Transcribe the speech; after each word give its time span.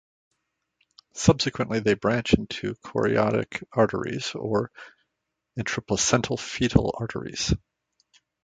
Subsequently, 1.13 1.79
they 1.79 1.93
branch 1.93 2.33
into 2.33 2.73
chorionic 2.83 3.63
arteries 3.71 4.33
or 4.33 4.71
"intraplacental 5.55 6.39
fetal 6.39 6.95
arteries". 6.97 7.53